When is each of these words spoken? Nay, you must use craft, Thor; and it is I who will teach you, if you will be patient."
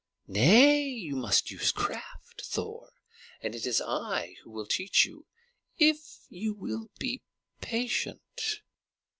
Nay, 0.25 0.81
you 0.85 1.15
must 1.15 1.51
use 1.51 1.71
craft, 1.71 2.41
Thor; 2.43 2.89
and 3.41 3.53
it 3.53 3.67
is 3.67 3.79
I 3.79 4.35
who 4.43 4.49
will 4.49 4.65
teach 4.65 5.05
you, 5.05 5.27
if 5.77 6.21
you 6.27 6.53
will 6.55 6.89
be 6.97 7.21
patient." 7.61 8.63